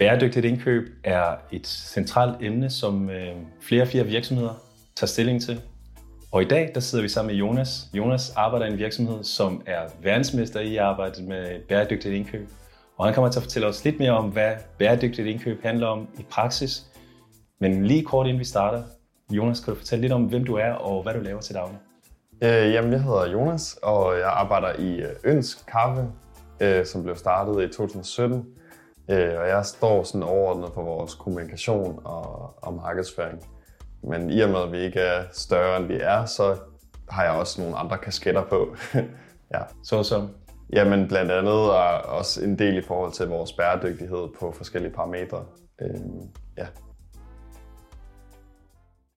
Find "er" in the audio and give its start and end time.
1.04-1.36, 9.66-9.80, 20.54-20.72, 35.00-35.24, 36.00-36.24